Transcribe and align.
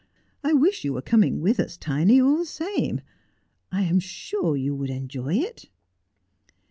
I 0.43 0.53
wish 0.53 0.83
you 0.83 0.93
were 0.93 1.03
coming 1.03 1.41
with 1.41 1.59
us, 1.59 1.77
Tiny, 1.77 2.19
all 2.19 2.37
the 2.37 2.45
same. 2.45 3.01
I 3.71 3.83
am 3.83 3.99
sure 3.99 4.57
you 4.57 4.73
would 4.73 4.89
enjoy 4.89 5.35
it.' 5.35 5.69